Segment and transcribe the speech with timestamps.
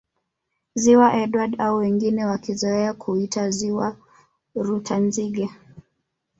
[0.75, 3.97] Ziwa Edward au wengi wakizoea kuita Ziwa
[4.55, 5.49] Rutanzige